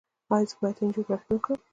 ایا 0.33 0.45
زه 0.49 0.55
باید 0.59 0.77
انجیوګرافي 0.83 1.29
وکړم؟ 1.33 1.59